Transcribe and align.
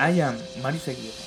I 0.00 0.20
am 0.20 0.36
Mario 0.62 0.80
Aguirre. 0.86 1.18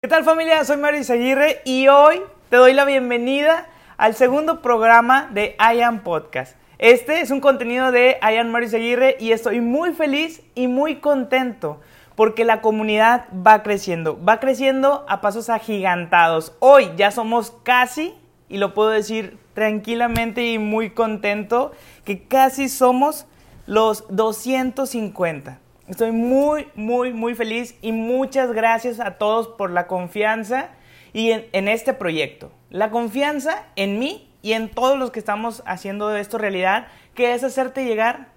¿Qué 0.00 0.08
tal 0.08 0.22
familia? 0.22 0.64
Soy 0.64 0.76
Mario 0.76 1.02
Aguirre 1.08 1.62
y 1.64 1.88
hoy 1.88 2.20
te 2.48 2.56
doy 2.56 2.74
la 2.74 2.84
bienvenida 2.84 3.66
al 3.96 4.14
segundo 4.14 4.62
programa 4.62 5.28
de 5.32 5.56
I 5.58 5.80
am 5.80 6.04
Podcast. 6.04 6.56
Este 6.78 7.22
es 7.22 7.32
un 7.32 7.40
contenido 7.40 7.90
de 7.90 8.18
I 8.22 8.36
am 8.36 8.52
Mario 8.52 8.68
Aguirre 8.68 9.16
y 9.18 9.32
estoy 9.32 9.60
muy 9.60 9.92
feliz 9.94 10.42
y 10.54 10.68
muy 10.68 11.00
contento 11.00 11.80
porque 12.14 12.44
la 12.44 12.60
comunidad 12.60 13.26
va 13.34 13.64
creciendo, 13.64 14.24
va 14.24 14.38
creciendo 14.38 15.06
a 15.08 15.20
pasos 15.20 15.50
agigantados. 15.50 16.52
Hoy 16.60 16.90
ya 16.96 17.10
somos 17.10 17.52
casi, 17.64 18.14
y 18.48 18.58
lo 18.58 18.74
puedo 18.74 18.90
decir 18.90 19.38
tranquilamente 19.54 20.46
y 20.46 20.58
muy 20.58 20.90
contento, 20.90 21.72
que 22.04 22.22
casi 22.28 22.68
somos 22.68 23.26
los 23.66 24.04
250. 24.08 25.58
Estoy 25.88 26.12
muy, 26.12 26.68
muy, 26.74 27.14
muy 27.14 27.34
feliz 27.34 27.74
y 27.80 27.92
muchas 27.92 28.52
gracias 28.52 29.00
a 29.00 29.12
todos 29.12 29.48
por 29.48 29.70
la 29.70 29.86
confianza 29.86 30.68
y 31.14 31.30
en, 31.30 31.66
este 31.66 31.94
proyecto. 31.94 32.52
La 32.68 32.90
confianza 32.90 33.64
en 33.74 33.98
mí 33.98 34.30
y 34.42 34.52
en 34.52 34.68
todos 34.68 34.98
los 34.98 35.10
que 35.10 35.18
estamos 35.18 35.62
haciendo 35.64 36.14
esto 36.14 36.36
realidad, 36.36 36.88
que 37.14 37.32
es 37.32 37.42
hacerte 37.42 37.86
llegar 37.86 38.28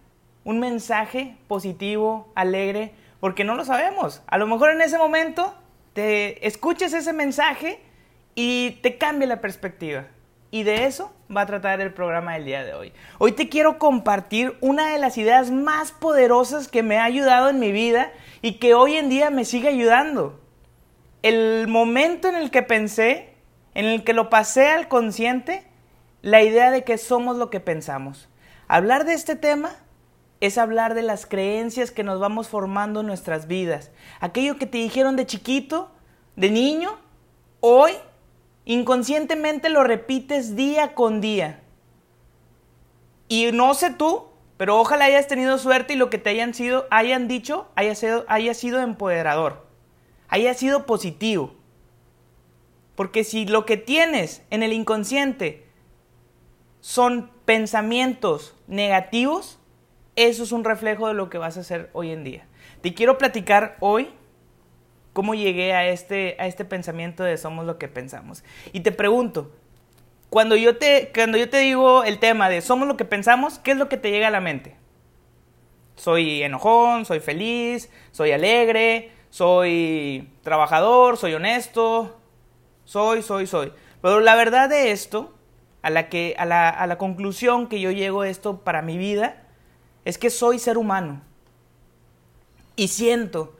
un 0.45 0.62
mensaje 0.62 1.36
positivo, 1.50 2.32
alegre, 2.36 2.94
porque 3.20 3.44
no 3.44 3.56
lo 3.56 3.66
sabemos. 3.66 4.22
A 4.28 4.38
lo 4.38 4.48
mejor 4.48 4.72
en 4.72 4.80
ese 4.80 4.98
momento 4.98 5.54
te 5.92 6.48
escuches 6.48 6.94
ese 6.94 7.12
mensaje 7.12 7.81
y 8.34 8.80
te 8.81 8.98
cambia 8.98 9.28
la 9.28 9.42
perspectiva. 9.42 10.06
Y 10.52 10.64
de 10.64 10.86
eso 10.86 11.14
va 11.36 11.41
a 11.41 11.46
tratar 11.46 11.80
el 11.80 11.94
programa 11.94 12.34
del 12.34 12.44
día 12.44 12.66
de 12.66 12.73
hoy. 12.73 12.92
Hoy 13.20 13.32
te 13.32 13.48
quiero 13.48 13.80
compartir 13.80 14.58
una 14.59 14.92
de 14.92 15.00
las 15.00 15.18
ideas 15.18 15.50
más 15.50 15.94
poderosas 15.94 16.68
que 16.68 16.84
me 16.84 16.98
ha 16.98 17.05
ayudado 17.05 17.50
en 17.50 17.59
mi 17.59 17.72
vida 17.72 18.12
y 18.42 18.56
que 18.56 18.73
hoy 18.73 18.98
en 18.98 19.08
día 19.08 19.30
me 19.30 19.45
sigue 19.45 19.70
ayudando. 19.70 20.42
El 21.23 21.70
momento 21.70 22.28
en 22.28 22.36
el 22.36 22.52
que 22.52 22.64
pensé, 22.64 23.34
en 23.75 23.86
el 23.86 24.03
que 24.03 24.12
lo 24.14 24.30
pasé 24.30 24.67
al 24.67 24.90
consciente, 24.90 25.66
la 26.22 26.44
idea 26.44 26.70
de 26.70 26.84
que 26.84 26.97
somos 26.97 27.38
lo 27.38 27.50
que 27.50 27.62
pensamos. 27.62 28.28
Hablar 28.68 29.06
de 29.06 29.14
este 29.14 29.38
tema 29.38 29.72
es 30.42 30.58
hablar 30.58 30.95
de 30.95 31.02
las 31.02 31.25
creencias 31.25 31.92
que 31.92 32.03
nos 32.03 32.20
vamos 32.20 32.50
formando 32.50 33.00
en 33.00 33.08
nuestras 33.08 33.47
vidas. 33.47 33.92
Aquello 34.20 34.58
que 34.58 34.66
te 34.66 34.80
dijeron 34.80 35.16
de 35.16 35.25
chiquito, 35.25 35.92
de 36.36 36.50
niño, 36.50 36.97
hoy 37.62 37.94
Inconscientemente 38.66 39.70
lo 39.70 39.84
repites 39.84 40.56
día 40.56 40.94
con 40.94 41.22
día. 41.22 41.62
Y 43.28 43.52
no 43.52 43.73
sé 43.73 43.92
tú, 43.92 44.26
pero 44.58 44.80
ojalá 44.80 45.06
hayas 45.06 45.28
tenido 45.28 45.58
suerte 45.58 45.94
y 45.94 45.95
lo 45.95 46.09
que 46.09 46.18
te 46.18 46.30
hayan, 46.30 46.53
sido, 46.53 46.86
hayan 46.92 47.28
dicho 47.28 47.68
haya 47.76 47.95
sido, 47.95 48.26
haya 48.28 48.53
sido 48.53 48.80
empoderador, 48.81 49.66
haya 50.28 50.53
sido 50.53 50.86
positivo. 50.86 51.56
Porque 52.95 53.23
si 53.23 53.45
lo 53.45 53.66
que 53.66 53.78
tienes 53.78 54.44
en 54.52 54.62
el 54.62 54.73
inconsciente 54.73 55.66
son 56.81 57.31
pensamientos 57.46 58.56
negativos, 58.68 59.59
eso 60.16 60.44
es 60.44 60.52
un 60.52 60.64
reflejo 60.64 61.08
de 61.08 61.14
lo 61.14 61.30
que 61.30 61.38
vas 61.38 61.58
a 61.58 61.62
hacer 61.62 61.90
hoy 61.94 62.12
en 62.12 62.23
día. 62.23 62.46
Te 62.81 62.94
quiero 62.94 63.18
platicar 63.18 63.78
hoy 63.80 64.09
cómo 65.14 65.36
llegué 65.36 65.73
a 65.73 65.88
este, 65.88 66.36
a 66.40 66.48
este 66.48 66.66
pensamiento 66.66 67.23
de 67.23 67.38
somos 67.38 67.66
lo 67.66 67.78
que 67.78 67.88
pensamos. 67.88 68.44
Y 68.72 68.81
te 68.81 68.92
pregunto, 68.92 69.52
cuando 70.30 70.56
yo 70.56 70.78
te, 70.78 71.12
cuando 71.14 71.38
yo 71.38 71.50
te 71.50 71.58
digo 71.58 72.03
el 72.03 72.20
tema 72.20 72.50
de 72.50 72.62
somos 72.62 72.88
lo 72.88 72.98
que 72.98 73.06
pensamos, 73.06 73.59
¿qué 73.59 73.72
es 73.72 73.78
lo 73.78 73.90
que 73.90 73.98
te 73.98 74.12
llega 74.12 74.28
a 74.28 74.31
la 74.31 74.42
mente? 74.42 74.76
Soy 75.95 76.42
enojón, 76.42 77.06
soy 77.06 77.20
feliz, 77.20 77.90
soy 78.12 78.31
alegre, 78.31 79.12
soy 79.30 80.30
trabajador, 80.42 81.18
soy 81.18 81.34
honesto, 81.34 82.20
soy, 82.86 83.22
soy, 83.22 83.46
soy. 83.46 83.74
Pero 84.02 84.19
la 84.19 84.35
verdad 84.35 84.69
de 84.69 84.91
esto, 84.91 85.34
a 85.81 85.90
la, 85.90 86.09
que, 86.09 86.34
a 86.38 86.46
la, 86.46 86.69
a 86.69 86.88
la 86.88 86.97
conclusión 86.97 87.68
que 87.68 87.80
yo 87.80 87.91
llego 87.91 88.24
esto 88.24 88.59
para 88.59 88.81
mi 88.81 88.97
vida, 88.97 89.44
es 90.06 90.18
que 90.18 90.30
soy 90.30 90.59
ser 90.59 90.78
humano. 90.78 91.22
Y 92.75 92.88
siento 92.88 93.53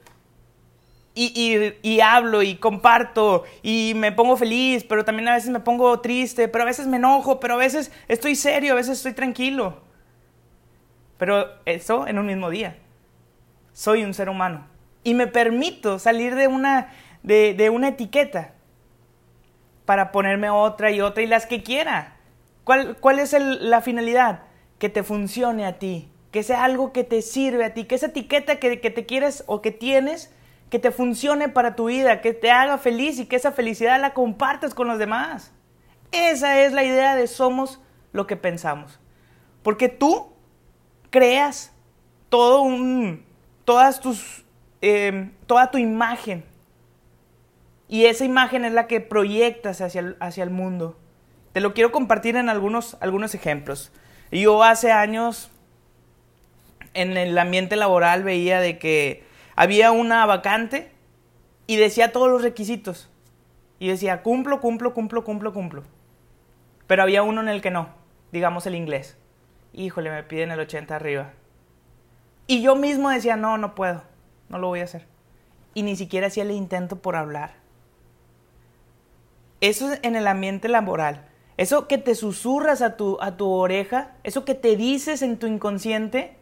y, 1.14 2.00
hablo 2.00 2.42
y 2.42 2.56
comparto 2.56 3.44
y 3.62 3.94
me 3.96 4.12
pongo 4.12 4.38
feliz, 4.38 4.86
pero 4.88 5.04
también 5.04 5.28
a 5.28 5.34
veces 5.34 5.50
me 5.50 5.60
pongo 5.60 6.00
triste, 6.00 6.48
pero 6.48 6.64
a 6.64 6.68
veces 6.68 6.88
me 6.88 6.98
enojo, 6.98 7.40
pero 7.40 7.56
a 7.56 7.58
veces 7.58 7.92
estoy 8.08 8.36
serio, 8.36 8.74
a 8.74 8.76
veces 8.78 8.98
estoy 8.98 9.14
tranquilo. 9.14 9.82
Pero 11.18 11.48
eso 11.66 12.08
en 12.08 12.18
un 12.18 12.26
mismo 12.26 12.50
día. 12.50 12.78
Soy 13.74 14.04
un 14.04 14.14
ser 14.14 14.30
humano. 14.30 14.68
Y 15.04 15.14
me 15.14 15.28
permito 15.28 16.00
salir 16.00 16.36
de 16.36 16.48
una, 16.48 16.94
de, 17.24 17.70
una 17.72 17.90
etiqueta 17.90 18.54
para 19.86 20.12
ponerme 20.12 20.50
otra 20.50 20.92
y 20.92 21.02
otra 21.02 21.24
y 21.24 21.28
las 21.28 21.46
que 21.46 21.64
quiera. 21.64 22.16
¿Cuál, 22.64 22.96
cuál 22.98 23.20
es 23.20 23.34
la 23.34 23.82
finalidad? 23.82 24.44
Que 24.80 24.90
te 24.90 25.04
funcione 25.04 25.66
a 25.66 25.78
ti, 25.78 26.10
que 26.32 26.44
sea 26.44 26.64
algo 26.64 26.94
que 26.94 27.04
te 27.04 27.22
sirve 27.22 27.66
a 27.66 27.74
ti, 27.74 27.84
que 27.84 27.96
esa 27.96 28.08
etiqueta 28.08 28.58
que, 28.58 28.80
que 28.80 28.92
te 28.92 29.06
quieres 29.06 29.44
o 29.48 29.62
que 29.62 29.72
tienes 29.72 30.34
que 30.72 30.80
te 30.80 30.92
funcione 30.92 31.50
para 31.50 31.76
tu 31.76 31.88
vida, 31.88 32.22
que 32.22 32.34
te 32.34 32.50
haga 32.50 32.78
feliz 32.78 33.20
y 33.20 33.26
que 33.26 33.36
esa 33.36 33.52
felicidad 33.52 34.00
la 34.00 34.14
compartas 34.14 34.74
con 34.74 34.88
los 34.88 34.98
demás. 34.98 35.52
Esa 36.14 36.62
es 36.62 36.72
la 36.72 36.86
idea 36.86 37.18
de 37.18 37.28
somos 37.28 37.82
lo 38.14 38.26
que 38.26 38.38
pensamos. 38.38 38.98
Porque 39.64 39.90
tú 39.90 40.32
creas 41.10 41.74
todo 42.30 42.62
un, 42.62 43.26
todas 43.66 44.00
tus, 44.00 44.46
em, 44.80 45.34
toda 45.46 45.72
tu 45.72 45.78
imagen. 45.78 46.46
Y 47.90 48.06
esa 48.06 48.24
imagen 48.24 48.64
es 48.64 48.72
la 48.72 48.88
que 48.88 49.02
proyectas 49.02 49.82
hacia 49.82 50.00
el, 50.00 50.18
hacia 50.22 50.46
el 50.46 50.52
mundo. 50.52 50.98
Te 51.52 51.60
lo 51.60 51.74
quiero 51.74 51.92
compartir 51.92 52.38
en 52.38 52.48
algunos, 52.48 52.96
algunos 53.02 53.36
ejemplos. 53.36 53.92
Yo 54.32 54.64
hace 54.64 54.94
años 54.94 55.52
en 56.94 57.18
el 57.18 57.38
ambiente 57.38 57.76
laboral 57.76 58.24
veía 58.24 58.62
de 58.62 58.80
que 58.80 59.30
había 59.62 59.92
una 59.92 60.26
vacante 60.26 60.90
y 61.68 61.76
decía 61.76 62.12
todos 62.12 62.32
los 62.32 62.42
requisitos. 62.42 63.12
Y 63.78 63.90
decía, 63.90 64.24
cumplo, 64.24 64.60
cumplo, 64.60 64.96
cumplo, 64.96 65.24
cumplo, 65.24 65.54
cumplo. 65.54 65.84
Pero 66.88 67.04
había 67.04 67.22
uno 67.22 67.42
en 67.42 67.48
el 67.48 67.62
que 67.62 67.70
no, 67.70 67.90
digamos 68.32 68.66
el 68.66 68.74
inglés. 68.74 69.20
Híjole, 69.72 70.10
me 70.10 70.24
piden 70.24 70.50
el 70.50 70.60
80 70.62 70.96
arriba. 70.96 71.34
Y 72.48 72.64
yo 72.64 72.76
mismo 72.76 73.12
decía, 73.12 73.36
no, 73.36 73.60
no 73.60 73.76
puedo, 73.76 74.02
no 74.50 74.58
lo 74.58 74.66
voy 74.66 74.80
a 74.80 74.86
hacer. 74.86 75.06
Y 75.76 75.84
ni 75.84 75.96
siquiera 75.96 76.26
hacía 76.26 76.42
el 76.42 76.50
intento 76.50 76.96
por 76.96 77.16
hablar. 77.16 77.54
Eso 79.60 79.94
es 79.94 80.00
en 80.02 80.16
el 80.16 80.26
ambiente 80.26 80.70
laboral. 80.70 81.30
Eso 81.58 81.88
que 81.88 82.00
te 82.00 82.16
susurras 82.16 82.82
a 82.82 82.98
tu, 82.98 83.20
a 83.22 83.38
tu 83.38 83.48
oreja, 83.52 84.16
eso 84.24 84.44
que 84.44 84.56
te 84.56 84.76
dices 84.76 85.22
en 85.22 85.38
tu 85.38 85.46
inconsciente, 85.46 86.36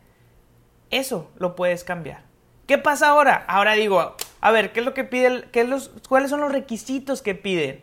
eso 0.89 1.29
lo 1.35 1.57
puedes 1.57 1.83
cambiar. 1.83 2.28
¿Qué 2.69 2.77
pasa 2.77 3.07
ahora? 3.07 3.45
Ahora 3.47 3.73
digo, 3.73 4.15
a 4.41 4.51
ver, 4.51 4.71
¿qué 4.71 4.81
es 4.81 4.85
lo 4.85 4.93
que 4.93 5.03
pide? 5.03 5.45
Qué 5.51 5.63
los, 5.63 5.89
¿Cuáles 6.07 6.29
son 6.29 6.39
los 6.39 6.51
requisitos 6.51 7.23
que 7.23 7.33
piden? 7.33 7.81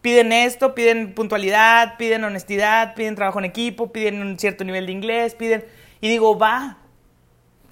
Piden 0.00 0.32
esto, 0.32 0.76
piden 0.76 1.12
puntualidad, 1.12 1.96
piden 1.96 2.22
honestidad, 2.22 2.94
piden 2.94 3.16
trabajo 3.16 3.40
en 3.40 3.46
equipo, 3.46 3.90
piden 3.90 4.22
un 4.22 4.38
cierto 4.38 4.62
nivel 4.62 4.86
de 4.86 4.92
inglés, 4.92 5.34
piden... 5.34 5.64
Y 6.00 6.08
digo, 6.08 6.38
va, 6.38 6.78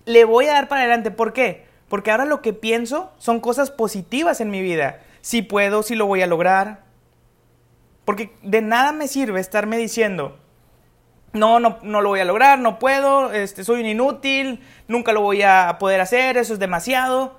le 0.07 0.25
voy 0.25 0.47
a 0.47 0.55
dar 0.55 0.67
para 0.67 0.81
adelante. 0.81 1.13
¿Por 1.13 1.33
qué? 1.33 1.67
Porque 1.89 2.11
ahora 2.11 2.25
lo 2.25 2.43
que 2.43 2.53
pienso 2.53 3.13
son 3.19 3.39
cosas 3.39 3.71
positivas 3.71 4.41
en 4.41 4.51
mi 4.51 4.61
vida. 4.61 5.03
Si 5.21 5.43
puedo, 5.43 5.85
si 5.85 5.95
lo 5.95 6.07
voy 6.07 6.23
a 6.23 6.27
lograr. 6.27 6.83
Porque 8.05 8.33
de 8.43 8.61
nada 8.61 8.91
me 8.91 9.07
sirve 9.07 9.39
estarme 9.39 9.77
diciendo, 9.77 10.37
no, 11.33 11.61
no, 11.61 11.79
no 11.83 12.01
lo 12.01 12.09
voy 12.09 12.21
a 12.21 12.25
lograr, 12.25 12.59
no 12.59 12.79
puedo, 12.79 13.33
este, 13.33 13.65
soy 13.65 13.81
un 13.81 13.87
inútil, 13.87 14.61
nunca 14.89 15.13
lo 15.13 15.21
voy 15.21 15.43
a 15.43 15.77
poder 15.79 16.01
hacer, 16.01 16.37
eso 16.37 16.53
es 16.53 16.59
demasiado. 16.59 17.39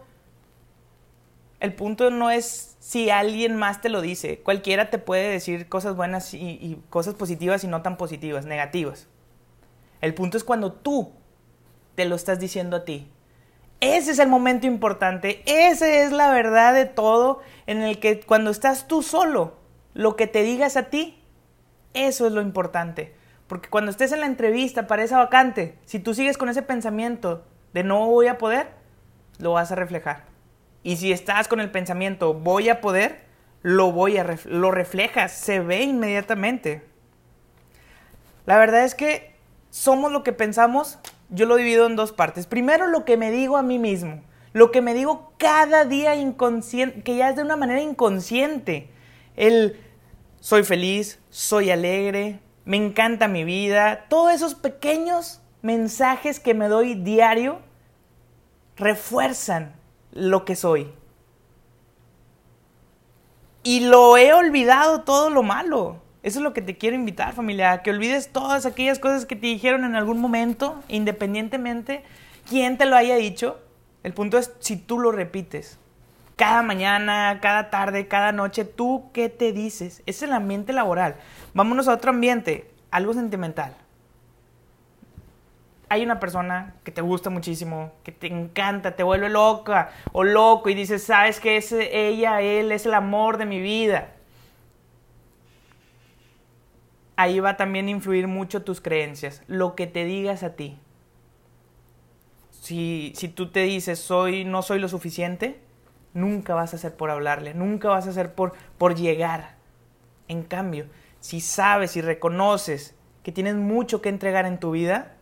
El 1.60 1.74
punto 1.74 2.10
no 2.10 2.31
es 2.31 2.75
si 2.80 3.10
alguien 3.10 3.56
más 3.56 3.81
te 3.81 3.89
lo 3.89 4.01
dice. 4.01 4.39
Cualquiera 4.39 4.89
te 4.89 4.98
puede 4.98 5.30
decir 5.30 5.69
cosas 5.69 5.95
buenas 5.95 6.33
y, 6.33 6.38
y 6.39 6.81
cosas 6.89 7.13
positivas 7.13 7.63
y 7.63 7.68
no 7.68 7.81
tan 7.81 7.98
positivas, 7.98 8.45
negativas. 8.45 9.07
El 10.00 10.13
punto 10.13 10.38
es 10.38 10.44
cuando 10.44 10.71
tú 10.71 11.12
te 11.95 12.06
lo 12.06 12.16
estás 12.16 12.39
diciendo 12.39 12.77
a 12.77 12.86
ti. 12.86 13.12
Ese 13.80 14.12
es 14.12 14.19
el 14.19 14.30
momento 14.30 14.68
importante, 14.68 15.42
esa 15.45 15.88
es 15.88 16.12
la 16.12 16.31
verdad 16.31 16.74
de 16.74 16.86
todo 16.86 17.42
en 17.66 17.81
el 17.81 18.00
que 18.00 18.19
cuando 18.19 18.51
estás 18.51 18.88
tú 18.88 19.01
solo, 19.01 19.57
lo 19.95 20.16
que 20.16 20.27
te 20.27 20.44
digas 20.44 20.77
a 20.77 20.83
ti, 20.83 21.24
eso 21.95 22.27
es 22.27 22.31
lo 22.31 22.42
importante. 22.42 23.16
Porque 23.51 23.68
cuando 23.68 23.92
estés 23.92 24.13
en 24.13 24.21
la 24.21 24.27
entrevista 24.27 24.88
para 24.88 25.03
esa 25.03 25.18
vacante, 25.18 25.77
si 25.83 26.00
tú 26.00 26.13
sigues 26.13 26.38
con 26.38 26.48
ese 26.48 26.62
pensamiento 26.62 27.44
de 27.74 27.83
no 27.83 28.07
voy 28.07 28.27
a 28.27 28.38
poder, 28.38 28.69
lo 29.39 29.51
vas 29.51 29.74
a 29.74 29.75
reflejar. 29.75 30.24
Y 30.83 30.95
si 30.95 31.12
estás 31.12 31.50
con 31.50 31.59
el 31.59 31.69
pensamiento 31.69 32.33
voy 32.33 32.69
a 32.69 32.80
poder, 32.80 33.25
lo 33.62 33.92
voy 33.92 34.18
a 34.18 34.38
lo 34.45 34.71
reflejas, 34.71 35.33
se 35.33 35.59
ve 35.59 35.81
inmediatamente. 35.81 36.81
La 38.45 38.57
verdad 38.57 38.86
es 38.86 38.95
que 38.95 39.36
somos 39.69 40.13
lo 40.13 40.24
que 40.24 40.31
pensamos, 40.31 41.00
yo 41.27 41.45
lo 41.45 41.57
divido 41.57 41.88
en 41.88 41.97
dos 41.97 42.13
partes. 42.13 42.47
Primero 42.47 42.88
lo 42.88 43.04
que 43.04 43.18
me 43.18 43.31
digo 43.31 43.57
a 43.57 43.63
mí 43.63 43.80
mismo. 43.80 44.24
Lo 44.54 44.71
que 44.71 44.80
me 44.80 44.94
digo 44.94 45.33
cada 45.38 45.83
día 45.83 46.15
inconsciente, 46.15 47.01
que 47.01 47.18
ya 47.18 47.30
es 47.30 47.36
de 47.36 47.42
una 47.42 47.57
manera 47.57 47.81
inconsciente. 47.81 48.89
El 49.36 49.77
soy 50.39 50.63
feliz, 50.63 51.19
soy 51.30 51.69
alegre, 51.69 52.39
me 52.71 52.77
encanta 52.77 53.27
mi 53.27 53.44
vida. 53.44 54.06
Todos 54.07 54.31
esos 54.31 54.56
pequeños 54.56 55.41
mensajes 55.62 56.39
que 56.39 56.53
me 56.53 56.69
doy 56.69 56.94
diario 56.95 57.59
refuerzan 58.77 59.73
lo 60.13 60.45
que 60.45 60.56
soy. 60.56 60.89
Y 63.62 63.81
lo 63.81 64.15
he 64.15 64.31
olvidado 64.31 65.01
todo 65.01 65.29
lo 65.29 65.44
malo. 65.44 66.01
Eso 66.23 66.39
es 66.39 66.44
lo 66.44 66.53
que 66.53 66.62
te 66.62 66.77
quiero 66.77 66.95
invitar, 66.95 67.33
familia, 67.33 67.81
que 67.81 67.89
olvides 67.89 68.31
todas 68.31 68.65
aquellas 68.65 69.00
cosas 69.00 69.25
que 69.25 69.35
te 69.35 69.47
dijeron 69.47 69.83
en 69.83 69.97
algún 69.97 70.21
momento, 70.21 70.81
independientemente 70.88 72.06
quién 72.47 72.77
te 72.77 72.85
lo 72.85 72.95
haya 72.95 73.18
dicho. 73.18 73.59
El 74.01 74.13
punto 74.13 74.38
es 74.38 74.53
si 74.59 74.77
tú 74.77 74.97
lo 74.97 75.12
repites. 75.12 75.77
Cada 76.42 76.64
mañana, 76.64 77.38
cada 77.40 77.70
tarde, 77.70 78.08
cada 78.08 78.32
noche, 78.32 78.66
¿tú 78.66 79.12
qué 79.14 79.30
te 79.30 79.54
dices? 79.54 80.02
Es 80.08 80.24
el 80.24 80.34
ambiente 80.34 80.74
laboral. 80.74 81.18
Vámonos 81.54 81.88
a 81.88 81.94
otro 81.94 82.10
ambiente, 82.10 82.68
algo 82.90 83.14
sentimental. 83.14 83.76
Hay 85.88 86.04
una 86.04 86.20
persona 86.20 86.74
que 86.84 86.92
te 86.92 87.02
gusta 87.02 87.30
muchísimo, 87.30 87.92
que 88.04 88.12
te 88.12 88.26
encanta, 88.26 88.96
te 88.96 89.04
vuelve 89.04 89.30
loca 89.30 89.92
o 90.14 90.24
loco 90.24 90.72
y 90.72 90.74
dices, 90.74 91.04
sabes 91.04 91.40
que 91.40 91.58
es 91.58 91.72
ella, 91.74 92.42
él 92.42 92.72
es 92.72 92.88
el 92.88 92.96
amor 92.96 93.38
de 93.38 93.46
mi 93.46 93.62
vida 93.62 94.16
ahí 97.18 97.40
va 97.40 97.56
también 97.56 97.86
a 97.86 97.92
influir 97.92 98.28
mucho 98.28 98.64
tus 98.64 98.82
creencias, 98.82 99.44
lo 99.46 99.76
que 99.76 99.86
te 99.86 100.06
digas 100.06 100.42
a 100.42 100.56
ti. 100.56 100.80
Si, 102.50 103.14
si 103.16 103.28
tú 103.28 103.52
te 103.52 103.60
dices, 103.60 104.00
soy, 104.00 104.44
no 104.44 104.64
soy 104.64 104.80
lo 104.80 104.88
suficiente, 104.88 105.62
nunca 106.13 106.54
vas 106.54 106.74
a 106.74 106.78
hacer 106.78 106.96
por 106.96 107.10
hablarle, 107.10 107.54
nunca 107.54 107.90
vas 107.90 108.08
a 108.08 108.10
hacer 108.12 108.34
por, 108.34 108.54
por 108.78 108.96
llegar. 108.96 109.56
En 110.28 110.44
cambio, 110.44 110.86
si 111.19 111.42
sabes 111.42 111.96
y 111.96 112.02
reconoces 112.02 112.96
que 113.24 113.31
tienes 113.31 113.56
mucho 113.56 114.02
que 114.02 114.10
entregar 114.10 114.46
en 114.46 114.60
tu 114.60 114.72
vida, 114.72 115.13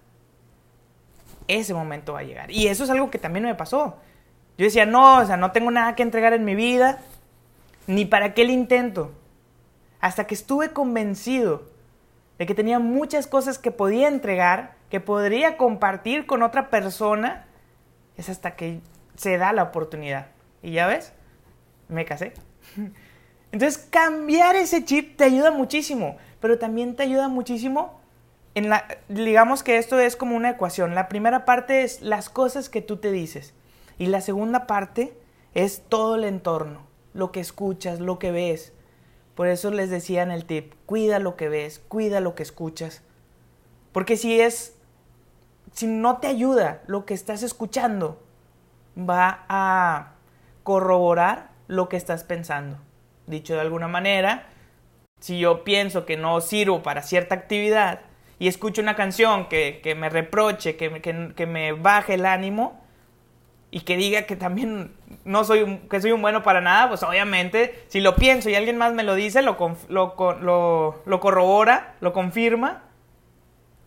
ese 1.47 1.73
momento 1.73 2.13
va 2.13 2.19
a 2.19 2.23
llegar. 2.23 2.51
Y 2.51 2.67
eso 2.67 2.83
es 2.83 2.89
algo 2.89 3.09
que 3.09 3.19
también 3.19 3.45
me 3.45 3.55
pasó. 3.55 3.97
Yo 4.57 4.65
decía, 4.65 4.85
no, 4.85 5.19
o 5.19 5.25
sea, 5.25 5.37
no 5.37 5.51
tengo 5.51 5.71
nada 5.71 5.95
que 5.95 6.03
entregar 6.03 6.33
en 6.33 6.45
mi 6.45 6.55
vida, 6.55 6.99
ni 7.87 8.05
para 8.05 8.33
qué 8.33 8.43
el 8.43 8.51
intento. 8.51 9.11
Hasta 9.99 10.27
que 10.27 10.35
estuve 10.35 10.71
convencido 10.71 11.63
de 12.37 12.45
que 12.45 12.55
tenía 12.55 12.79
muchas 12.79 13.27
cosas 13.27 13.57
que 13.57 13.71
podía 13.71 14.07
entregar, 14.07 14.75
que 14.89 14.99
podría 14.99 15.57
compartir 15.57 16.25
con 16.25 16.43
otra 16.43 16.69
persona, 16.69 17.45
es 18.15 18.29
hasta 18.29 18.55
que 18.55 18.79
se 19.15 19.37
da 19.37 19.51
la 19.53 19.63
oportunidad. 19.63 20.27
Y 20.61 20.71
ya 20.71 20.87
ves, 20.87 21.13
me 21.87 22.05
casé. 22.05 22.33
Entonces 23.51 23.87
cambiar 23.89 24.55
ese 24.55 24.85
chip 24.85 25.17
te 25.17 25.23
ayuda 25.23 25.51
muchísimo, 25.51 26.17
pero 26.39 26.59
también 26.59 26.95
te 26.95 27.03
ayuda 27.03 27.27
muchísimo 27.27 27.99
en 28.55 28.69
la, 28.69 28.85
digamos 29.07 29.63
que 29.63 29.77
esto 29.77 29.99
es 29.99 30.15
como 30.15 30.35
una 30.35 30.51
ecuación. 30.51 30.95
La 30.95 31.09
primera 31.09 31.45
parte 31.45 31.83
es 31.83 32.01
las 32.01 32.29
cosas 32.29 32.69
que 32.69 32.81
tú 32.81 32.97
te 32.97 33.11
dices 33.11 33.53
y 33.97 34.07
la 34.07 34.21
segunda 34.21 34.67
parte 34.67 35.17
es 35.53 35.83
todo 35.87 36.15
el 36.15 36.23
entorno, 36.23 36.81
lo 37.13 37.31
que 37.31 37.39
escuchas, 37.39 37.99
lo 37.99 38.19
que 38.19 38.31
ves. 38.31 38.73
Por 39.35 39.47
eso 39.47 39.71
les 39.71 39.89
decía 39.89 40.21
en 40.21 40.31
el 40.31 40.45
tip, 40.45 40.73
cuida 40.85 41.19
lo 41.19 41.35
que 41.35 41.49
ves, 41.49 41.79
cuida 41.87 42.19
lo 42.19 42.35
que 42.35 42.43
escuchas. 42.43 43.01
Porque 43.91 44.17
si 44.17 44.39
es, 44.39 44.75
si 45.73 45.87
no 45.87 46.17
te 46.17 46.27
ayuda 46.27 46.81
lo 46.85 47.05
que 47.05 47.13
estás 47.13 47.41
escuchando, 47.41 48.21
va 48.97 49.45
a 49.47 50.13
corroborar 50.69 51.49
lo 51.67 51.89
que 51.89 51.97
estás 51.97 52.23
pensando. 52.23 52.77
Dicho 53.25 53.55
de 53.55 53.61
alguna 53.61 53.87
manera, 53.87 54.49
si 55.19 55.39
yo 55.39 55.63
pienso 55.63 56.05
que 56.05 56.15
no 56.15 56.41
sirvo 56.41 56.83
para 56.83 57.01
cierta 57.01 57.33
actividad 57.33 58.01
y 58.37 58.47
escucho 58.47 58.79
una 58.79 58.95
canción 58.95 59.49
que, 59.49 59.95
me 59.97 60.11
reproche, 60.11 60.75
que, 60.75 61.01
que 61.35 61.45
me 61.47 61.71
baje 61.71 62.13
el 62.13 62.27
ánimo, 62.27 62.79
y 63.71 63.79
que 63.79 63.97
diga 63.97 64.27
que 64.27 64.35
también 64.35 64.93
no 65.25 65.43
soy 65.43 65.63
un, 65.63 65.89
que 65.89 65.99
soy 65.99 66.11
un 66.11 66.21
bueno 66.21 66.43
para 66.43 66.61
nada, 66.61 66.87
pues 66.87 67.01
obviamente 67.01 67.83
si 67.87 67.99
lo 67.99 68.15
pienso 68.15 68.51
y 68.51 68.55
alguien 68.55 68.77
más 68.77 68.93
me 68.93 69.01
lo 69.01 69.15
dice, 69.15 69.41
lo, 69.41 69.57
lo, 69.89 71.01
lo, 71.03 71.19
corrobora, 71.19 71.95
lo 71.99 72.13
confirma 72.13 72.83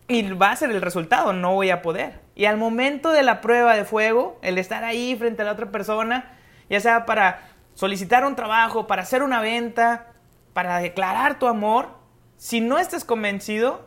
y 0.09 0.33
va 0.33 0.51
a 0.51 0.55
ser 0.57 0.69
el 0.71 0.81
resultado, 0.81 1.31
no 1.31 1.53
voy 1.53 1.69
a 1.69 1.81
poder. 1.81 2.19
Y 2.35 2.43
al 2.43 2.57
momento 2.57 3.11
de 3.11 3.23
la 3.23 3.39
prueba 3.39 3.73
de 3.73 3.85
fuego, 3.85 4.37
el 4.41 4.57
estar 4.57 4.83
ahí 4.83 5.15
frente 5.15 5.43
a 5.43 5.45
la 5.45 5.53
otra 5.53 5.71
persona, 5.71 6.33
ya 6.73 6.79
sea 6.79 7.05
para 7.05 7.41
solicitar 7.75 8.25
un 8.25 8.35
trabajo, 8.35 8.87
para 8.87 9.03
hacer 9.03 9.21
una 9.21 9.41
venta, 9.41 10.07
para 10.53 10.79
declarar 10.79 11.37
tu 11.37 11.47
amor, 11.47 11.89
si 12.35 12.61
no 12.61 12.79
estás 12.79 13.05
convencido, 13.05 13.85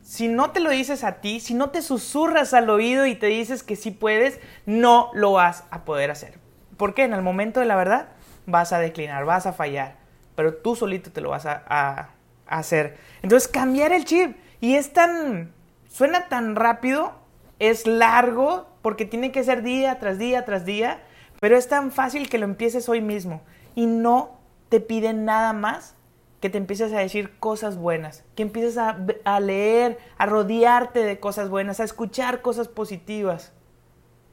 si 0.00 0.28
no 0.28 0.50
te 0.50 0.60
lo 0.60 0.70
dices 0.70 1.04
a 1.04 1.20
ti, 1.20 1.40
si 1.40 1.52
no 1.52 1.68
te 1.68 1.82
susurras 1.82 2.54
al 2.54 2.70
oído 2.70 3.04
y 3.04 3.16
te 3.16 3.26
dices 3.26 3.62
que 3.62 3.76
sí 3.76 3.90
puedes, 3.90 4.40
no 4.64 5.10
lo 5.12 5.32
vas 5.32 5.64
a 5.70 5.84
poder 5.84 6.10
hacer. 6.10 6.38
¿Por 6.78 6.94
qué? 6.94 7.04
En 7.04 7.12
el 7.12 7.20
momento 7.20 7.60
de 7.60 7.66
la 7.66 7.76
verdad 7.76 8.08
vas 8.46 8.72
a 8.72 8.78
declinar, 8.78 9.26
vas 9.26 9.44
a 9.44 9.52
fallar, 9.52 9.96
pero 10.34 10.54
tú 10.54 10.74
solito 10.74 11.12
te 11.12 11.20
lo 11.20 11.28
vas 11.28 11.44
a, 11.44 12.10
hacer. 12.46 12.96
Entonces 13.20 13.46
cambiar 13.46 13.92
el 13.92 14.06
chip 14.06 14.38
y 14.60 14.76
es 14.76 14.94
tan, 14.94 15.52
suena 15.86 16.28
tan 16.28 16.56
rápido, 16.56 17.12
es 17.58 17.86
largo 17.86 18.70
porque 18.80 19.04
tiene 19.04 19.32
que 19.32 19.44
ser 19.44 19.62
día 19.62 19.98
tras 19.98 20.16
día 20.18 20.46
tras 20.46 20.64
día, 20.64 21.02
pero 21.40 21.56
es 21.56 21.68
tan 21.68 21.92
fácil 21.92 22.28
que 22.28 22.38
lo 22.38 22.44
empieces 22.44 22.88
hoy 22.88 23.00
mismo 23.00 23.42
y 23.74 23.86
no 23.86 24.38
te 24.68 24.80
piden 24.80 25.24
nada 25.24 25.52
más 25.52 25.94
que 26.40 26.50
te 26.50 26.58
empieces 26.58 26.92
a 26.92 26.98
decir 26.98 27.38
cosas 27.38 27.76
buenas, 27.76 28.24
que 28.34 28.42
empieces 28.42 28.76
a, 28.78 29.40
leer, 29.40 29.98
a 30.18 30.26
rodearte 30.26 31.00
de 31.00 31.18
cosas 31.18 31.48
buenas, 31.48 31.80
a 31.80 31.84
escuchar 31.84 32.42
cosas 32.42 32.68
positivas. 32.68 33.52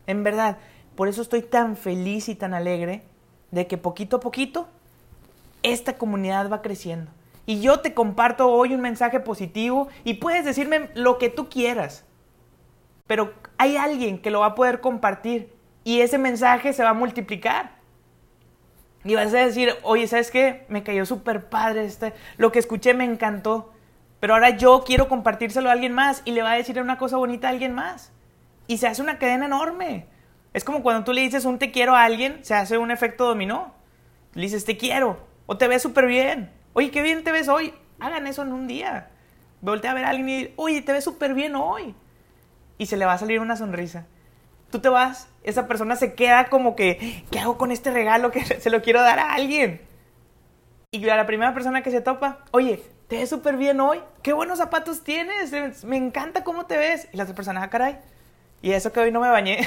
En 0.05 0.23
verdad, 0.23 0.57
por 0.95 1.07
eso 1.07 1.21
estoy 1.21 1.41
tan 1.41 1.77
feliz 1.77 2.27
y 2.29 2.35
tan 2.35 2.53
alegre 2.53 3.03
de 3.51 3.67
que 3.67 3.77
poquito 3.77 4.17
a 4.17 4.19
poquito 4.19 4.67
esta 5.63 5.97
comunidad 5.97 6.51
va 6.51 6.61
creciendo. 6.61 7.09
Y 7.45 7.61
yo 7.61 7.79
te 7.79 7.93
comparto 7.93 8.49
hoy 8.49 8.73
un 8.73 8.81
mensaje 8.81 9.19
positivo 9.19 9.87
y 10.03 10.15
puedes 10.15 10.45
decirme 10.45 10.89
lo 10.93 11.17
que 11.17 11.29
tú 11.29 11.49
quieras. 11.49 12.05
Pero 13.07 13.33
hay 13.57 13.75
alguien 13.77 14.21
que 14.21 14.31
lo 14.31 14.41
va 14.41 14.47
a 14.47 14.55
poder 14.55 14.81
compartir 14.81 15.52
y 15.83 16.01
ese 16.01 16.17
mensaje 16.17 16.73
se 16.73 16.83
va 16.83 16.89
a 16.89 16.93
multiplicar. 16.93 17.71
Y 19.03 19.15
vas 19.15 19.33
a 19.33 19.45
decir, 19.45 19.73
oye, 19.83 20.07
¿sabes 20.07 20.31
qué? 20.31 20.65
Me 20.69 20.83
cayó 20.83 21.05
súper 21.05 21.49
padre 21.49 21.83
este, 21.83 22.13
lo 22.37 22.51
que 22.51 22.59
escuché 22.59 22.93
me 22.93 23.03
encantó, 23.03 23.73
pero 24.21 24.33
ahora 24.33 24.51
yo 24.51 24.83
quiero 24.85 25.09
compartírselo 25.09 25.69
a 25.69 25.73
alguien 25.73 25.91
más 25.91 26.21
y 26.23 26.31
le 26.31 26.41
va 26.41 26.53
a 26.53 26.55
decir 26.55 26.79
una 26.79 26.97
cosa 26.97 27.17
bonita 27.17 27.47
a 27.47 27.51
alguien 27.51 27.73
más. 27.73 28.13
Y 28.67 28.77
se 28.77 28.87
hace 28.87 29.01
una 29.01 29.19
cadena 29.19 29.47
enorme. 29.47 30.07
Es 30.53 30.63
como 30.63 30.81
cuando 30.83 31.03
tú 31.03 31.11
le 31.11 31.21
dices 31.21 31.43
un 31.43 31.59
te 31.59 31.71
quiero 31.71 31.95
a 31.95 32.03
alguien, 32.05 32.39
se 32.45 32.53
hace 32.53 32.77
un 32.77 32.91
efecto 32.91 33.25
dominó. 33.25 33.73
Le 34.33 34.43
dices 34.43 34.63
te 34.63 34.77
quiero 34.77 35.19
o 35.47 35.57
te 35.57 35.67
ves 35.67 35.81
súper 35.81 36.07
bien. 36.07 36.49
Oye, 36.71 36.89
qué 36.89 37.01
bien 37.01 37.25
te 37.25 37.33
ves 37.33 37.49
hoy. 37.49 37.73
Hagan 37.99 38.25
eso 38.25 38.43
en 38.43 38.53
un 38.53 38.67
día. 38.67 39.09
Voltea 39.59 39.91
a 39.91 39.93
ver 39.95 40.05
a 40.05 40.09
alguien 40.09 40.29
y 40.29 40.53
oye, 40.55 40.81
te 40.81 40.93
ves 40.93 41.03
súper 41.03 41.33
bien 41.33 41.55
hoy. 41.55 41.93
Y 42.77 42.85
se 42.85 42.95
le 42.95 43.05
va 43.05 43.13
a 43.13 43.17
salir 43.17 43.41
una 43.41 43.57
sonrisa 43.57 44.05
tú 44.73 44.79
te 44.79 44.89
vas, 44.89 45.29
esa 45.43 45.67
persona 45.67 45.95
se 45.95 46.15
queda 46.15 46.49
como 46.49 46.75
que, 46.75 47.23
¿qué 47.29 47.39
hago 47.39 47.59
con 47.59 47.71
este 47.71 47.91
regalo 47.91 48.31
que 48.31 48.43
se 48.59 48.69
lo 48.71 48.81
quiero 48.81 49.01
dar 49.01 49.19
a 49.19 49.33
alguien? 49.33 49.79
Y 50.91 51.07
a 51.07 51.15
la 51.15 51.27
primera 51.27 51.53
persona 51.53 51.83
que 51.83 51.91
se 51.91 52.01
topa, 52.01 52.39
oye, 52.51 52.83
te 53.07 53.17
ves 53.17 53.29
súper 53.29 53.55
bien 53.55 53.79
hoy, 53.79 53.99
qué 54.23 54.33
buenos 54.33 54.57
zapatos 54.57 55.03
tienes, 55.03 55.83
me 55.83 55.97
encanta 55.97 56.43
cómo 56.43 56.65
te 56.65 56.77
ves. 56.77 57.07
Y 57.13 57.17
la 57.17 57.23
otra 57.23 57.35
persona, 57.35 57.61
ah, 57.61 57.69
caray, 57.69 57.99
y 58.63 58.71
eso 58.71 58.91
que 58.91 58.99
hoy 58.99 59.11
no 59.11 59.19
me 59.19 59.29
bañé, 59.29 59.59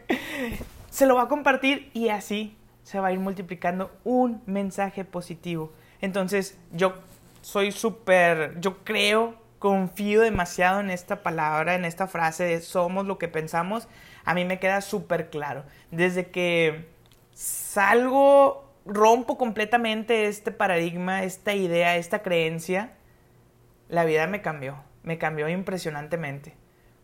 se 0.90 1.06
lo 1.06 1.14
va 1.14 1.22
a 1.22 1.28
compartir 1.28 1.90
y 1.94 2.08
así 2.08 2.56
se 2.82 2.98
va 2.98 3.08
a 3.08 3.12
ir 3.12 3.20
multiplicando 3.20 3.92
un 4.02 4.42
mensaje 4.46 5.04
positivo. 5.04 5.72
Entonces, 6.00 6.58
yo 6.72 6.94
soy 7.40 7.70
súper, 7.70 8.58
yo 8.60 8.78
creo, 8.82 9.34
confío 9.64 10.20
demasiado 10.20 10.80
en 10.80 10.90
esta 10.90 11.22
palabra, 11.22 11.74
en 11.74 11.86
esta 11.86 12.06
frase 12.06 12.44
de 12.44 12.60
somos 12.60 13.06
lo 13.06 13.16
que 13.16 13.28
pensamos 13.28 13.88
a 14.26 14.34
mí 14.34 14.44
me 14.44 14.58
queda 14.58 14.82
súper 14.82 15.30
claro. 15.30 15.64
Desde 15.90 16.26
que 16.26 16.90
salgo, 17.32 18.70
rompo 18.84 19.38
completamente 19.38 20.26
este 20.26 20.50
paradigma, 20.50 21.22
esta 21.22 21.54
idea, 21.54 21.96
esta 21.96 22.18
creencia, 22.18 22.92
la 23.88 24.04
vida 24.04 24.26
me 24.26 24.42
cambió, 24.42 24.84
me 25.02 25.16
cambió 25.16 25.48
impresionantemente. 25.48 26.54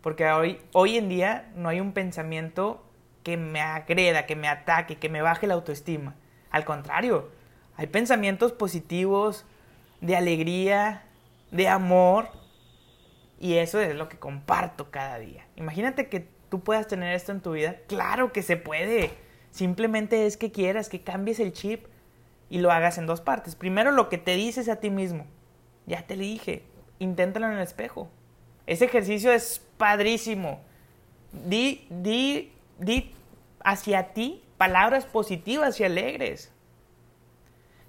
Porque 0.03 0.27
hoy, 0.27 0.61
hoy 0.75 0.99
en 0.99 1.09
día 1.09 1.51
no 1.55 1.71
hay 1.71 1.81
un 1.81 1.93
pensamiento 1.93 2.87
que 3.23 3.39
me 3.39 3.63
agreda, 3.63 4.27
que 4.27 4.37
me 4.37 4.49
ataque, 4.49 4.97
que 4.97 5.09
me 5.09 5.23
baje 5.23 5.47
la 5.47 5.55
autoestima. 5.55 6.15
Al 6.51 6.67
contrario, 6.67 7.31
hay 7.79 7.87
pensamientos 7.87 8.53
positivos, 8.53 9.47
de 10.03 10.15
alegría, 10.15 11.05
de 11.51 11.67
amor, 11.67 12.40
y 13.41 13.55
eso 13.55 13.81
es 13.81 13.97
lo 13.97 14.09
que 14.09 14.19
comparto 14.19 14.91
cada 14.91 15.19
día. 15.19 15.47
Imagínate 15.57 16.09
que 16.09 16.29
tú 16.51 16.61
puedas 16.61 16.87
tener 16.87 17.15
esto 17.15 17.33
en 17.33 17.41
tu 17.41 17.53
vida? 17.53 17.77
Claro 17.89 18.33
que 18.33 18.43
se 18.43 18.59
puede. 18.59 19.11
Simplemente 19.51 20.27
es 20.27 20.37
que 20.37 20.53
quieras, 20.53 20.91
que 20.91 21.03
cambies 21.03 21.41
el 21.41 21.55
chip 21.55 21.87
y 22.51 22.59
lo 22.59 22.71
hagas 22.71 22.99
en 22.99 23.07
dos 23.07 23.23
partes. 23.23 23.57
Primero 23.57 23.93
lo 23.93 24.11
que 24.11 24.19
te 24.19 24.37
dices 24.37 24.69
a 24.69 24.77
ti 24.77 24.91
mismo. 24.91 25.25
Ya 25.87 26.07
te 26.07 26.17
lo 26.17 26.23
dije, 26.23 26.65
inténtalo 26.99 27.47
en 27.47 27.55
el 27.55 27.63
espejo. 27.63 28.11
Ese 28.67 28.85
ejercicio 28.85 29.33
es 29.33 29.67
padrísimo. 29.79 30.61
Di, 31.33 31.87
di, 31.89 32.53
di 32.79 33.15
hacia 33.65 34.13
ti 34.13 34.45
palabras 34.59 35.07
positivas 35.07 35.81
y 35.81 35.85
alegres. 35.85 36.53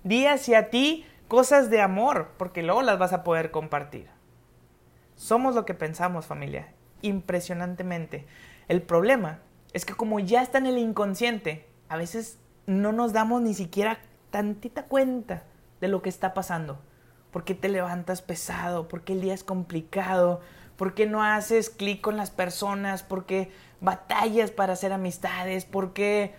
Di 0.03 0.27
hacia 0.27 0.69
ti 0.69 1.05
cosas 1.27 1.69
de 1.69 1.81
amor, 1.81 2.31
porque 2.37 2.63
luego 2.63 2.81
las 2.81 2.97
vas 2.97 3.11
a 3.11 3.23
poder 3.23 3.51
compartir. 3.51 4.07
Somos 5.21 5.53
lo 5.53 5.65
que 5.65 5.75
pensamos, 5.75 6.25
familia, 6.25 6.73
impresionantemente. 7.03 8.25
El 8.67 8.81
problema 8.81 9.37
es 9.71 9.85
que 9.85 9.93
como 9.93 10.19
ya 10.19 10.41
está 10.41 10.57
en 10.57 10.65
el 10.65 10.79
inconsciente, 10.79 11.67
a 11.89 11.97
veces 11.97 12.39
no 12.65 12.91
nos 12.91 13.13
damos 13.13 13.43
ni 13.43 13.53
siquiera 13.53 13.99
tantita 14.31 14.85
cuenta 14.85 15.43
de 15.79 15.89
lo 15.89 16.01
que 16.01 16.09
está 16.09 16.33
pasando. 16.33 16.81
¿Por 17.29 17.43
qué 17.43 17.53
te 17.53 17.69
levantas 17.69 18.23
pesado? 18.23 18.87
¿Por 18.87 19.03
qué 19.03 19.13
el 19.13 19.21
día 19.21 19.35
es 19.35 19.43
complicado? 19.43 20.41
¿Por 20.75 20.95
qué 20.95 21.05
no 21.05 21.23
haces 21.23 21.69
clic 21.69 22.01
con 22.01 22.17
las 22.17 22.31
personas? 22.31 23.03
¿Por 23.03 23.27
qué 23.27 23.51
batallas 23.79 24.49
para 24.49 24.73
hacer 24.73 24.91
amistades? 24.91 25.65
¿Por 25.65 25.93
qué 25.93 26.33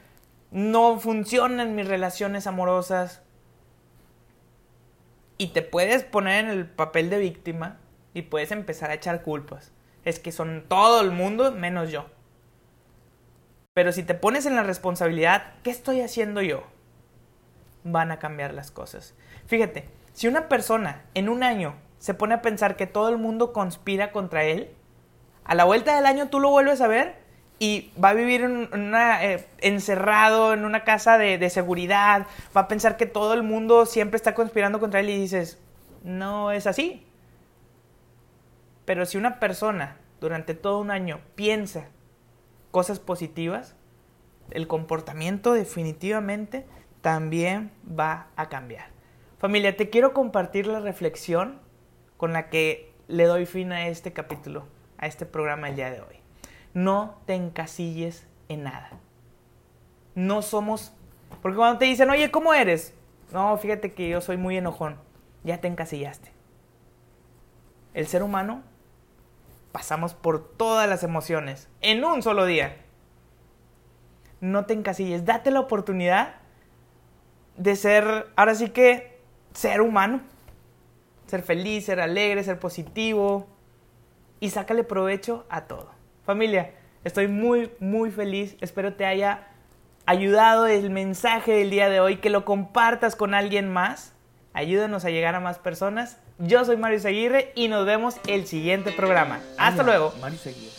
no 0.51 0.99
funcionan 0.99 1.77
mis 1.77 1.87
relaciones 1.87 2.49
amorosas? 2.49 3.23
Y 5.39 5.53
te 5.53 5.63
puedes 5.63 6.03
poner 6.03 6.47
en 6.47 6.51
el 6.51 6.67
papel 6.69 7.11
de 7.11 7.19
víctima 7.19 7.79
y 8.15 8.23
puedes 8.23 8.51
empezar 8.53 8.91
a 8.91 8.95
echar 8.95 9.23
culpas. 9.23 9.73
Es 10.05 10.19
que 10.19 10.33
son 10.33 10.65
todo 10.69 11.01
el 11.01 11.11
mundo 11.11 11.53
menos 11.53 11.91
yo. 11.91 12.07
Pero 13.75 13.93
si 13.93 14.03
te 14.03 14.15
pones 14.15 14.47
en 14.47 14.57
la 14.57 14.63
responsabilidad, 14.63 15.55
¿qué 15.63 15.71
estoy 15.71 16.01
haciendo 16.01 16.43
yo? 16.43 16.65
Van 17.85 18.11
a 18.11 18.19
cambiar 18.19 18.53
las 18.53 18.71
cosas. 18.71 19.15
Fíjate, 19.47 19.89
si 20.13 20.29
una 20.29 20.49
persona 20.49 21.03
en 21.15 21.29
un 21.29 21.43
año 21.43 21.75
se 21.99 22.15
pone 22.15 22.35
a 22.35 22.43
pensar 22.43 22.77
que 22.77 22.87
todo 22.87 23.09
el 23.09 23.19
mundo 23.19 23.53
conspira 23.53 24.13
contra 24.13 24.45
él, 24.45 24.71
a 25.45 25.55
la 25.55 25.65
vuelta 25.65 25.97
del 25.97 26.07
año 26.07 26.29
tú 26.29 26.39
lo 26.39 26.51
vuelves 26.51 26.81
a 26.81 26.89
ver 26.89 27.17
y 27.59 27.93
va 28.03 28.11
a 28.11 28.15
vivir 28.15 28.45
una, 28.45 29.25
eh, 29.25 29.47
encerrado 29.59 30.53
en 30.53 30.65
una 30.65 30.85
casa 30.85 31.17
de, 31.17 31.39
de, 31.39 31.49
seguridad, 31.49 32.27
va 32.57 32.63
a 32.63 32.69
pensar 32.69 32.97
que 32.97 33.07
todo 33.07 33.35
el 33.35 33.43
mundo 33.43 33.87
siempre 33.87 34.17
está 34.17 34.35
conspirando 34.35 34.81
contra 34.81 35.01
él 35.01 35.11
y 35.11 35.19
dices, 35.19 35.59
no 36.03 36.51
es 36.51 36.67
así. 36.67 37.07
Pero 38.93 39.07
si 39.07 39.17
una 39.17 39.41
persona 39.41 39.97
durante 40.21 40.53
todo 40.53 40.79
un 40.79 40.91
año 40.91 41.23
piensa 41.35 41.89
cosas 42.71 43.01
positivas, 43.01 43.75
el 44.51 44.69
comportamiento 44.69 45.55
definitivamente 45.55 46.67
también 47.01 47.73
va 47.89 48.27
a 48.37 48.51
cambiar. 48.51 48.89
Familia, 49.39 49.79
te 49.79 49.89
quiero 49.89 50.13
compartir 50.13 50.67
la 50.67 50.81
reflexión 50.81 51.59
con 52.19 52.35
la 52.35 52.51
que 52.51 52.93
le 53.09 53.25
doy 53.25 53.47
fin 53.47 53.73
a 53.73 53.89
este 53.89 54.13
capítulo, 54.13 54.67
a 54.99 55.07
este 55.07 55.25
programa 55.25 55.71
el 55.71 55.77
día 55.77 55.91
de 55.91 56.03
hoy. 56.03 56.17
No 56.75 57.19
te 57.25 57.33
encasilles 57.33 58.27
en 58.51 58.65
nada. 58.65 58.91
No 60.15 60.43
somos... 60.43 60.93
Porque 61.41 61.57
cuando 61.57 61.79
te 61.79 61.87
dicen, 61.87 62.11
oye, 62.11 62.31
¿cómo 62.31 62.53
eres? 62.53 62.93
No, 63.33 63.57
fíjate 63.57 63.93
que 63.93 64.11
yo 64.11 64.21
soy 64.21 64.37
muy 64.37 64.59
enojón. 64.59 64.99
Ya 65.45 65.63
te 65.63 65.69
encasillaste. 65.69 66.31
El 67.95 68.07
ser 68.07 68.23
humano 68.23 68.71
pasamos 69.73 70.15
por 70.15 70.47
todas 70.57 70.89
las 70.89 71.03
emociones 71.03 71.69
en 71.81 72.05
un 72.05 72.23
solo 72.23 72.45
día. 72.45 72.77
No 74.41 74.67
te 74.67 74.75
encasilles, 74.75 75.25
date 75.25 75.51
la 75.51 75.61
oportunidad 75.61 76.37
de 77.57 77.77
ser, 77.77 78.29
ahora 78.37 78.55
sí 78.55 78.69
que, 78.71 79.19
ser 79.55 79.81
humano. 79.81 80.21
Ser 81.27 81.43
feliz, 81.43 81.87
ser 81.87 82.01
alegre, 82.01 82.45
ser 82.45 82.59
positivo 82.59 83.47
y 84.41 84.51
sácale 84.51 84.85
provecho 84.85 85.47
a 85.49 85.63
todo. 85.63 85.91
Familia, 86.25 86.75
estoy 87.05 87.29
muy, 87.29 87.71
muy 87.79 88.11
feliz. 88.11 88.57
Espero 88.61 88.95
te 88.95 89.07
haya 89.07 89.49
ayudado 90.05 90.67
el 90.67 90.91
mensaje 90.91 91.53
del 91.53 91.71
día 91.71 91.89
de 91.89 92.01
hoy, 92.01 92.19
que 92.19 92.29
lo 92.29 92.45
compartas 92.45 93.17
con 93.17 93.35
alguien 93.35 93.73
más. 93.73 94.13
Ayúdanos 94.53 95.05
a 95.05 95.11
llegar 95.11 95.35
a 95.35 95.41
más 95.41 95.59
personas 95.59 96.19
yo 96.43 96.65
soy 96.65 96.77
Mario 96.77 96.99
Seguirre 96.99 97.53
y 97.55 97.69
nos 97.69 97.87
vemos 97.87 98.17
el 98.27 98.47
siguiente 98.47 98.91
programa. 98.93 99.41
Hasta 99.59 99.83
luego. 99.83 100.13
Mario 100.21 100.39
Seguirre. 100.39 100.72